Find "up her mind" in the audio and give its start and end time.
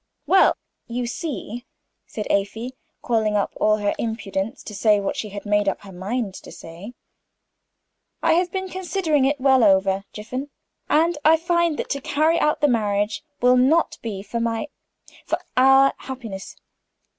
5.69-6.33